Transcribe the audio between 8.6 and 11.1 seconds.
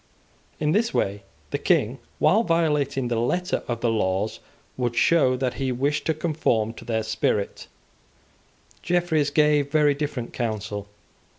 Jeffreys gave very different counsel.